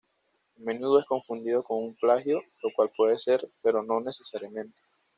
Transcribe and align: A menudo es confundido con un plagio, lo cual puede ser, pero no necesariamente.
A 0.57 0.63
menudo 0.63 0.97
es 0.99 1.05
confundido 1.05 1.61
con 1.61 1.77
un 1.83 1.93
plagio, 1.95 2.41
lo 2.63 2.71
cual 2.75 2.89
puede 2.97 3.19
ser, 3.19 3.47
pero 3.61 3.83
no 3.83 4.01
necesariamente. 4.01 4.75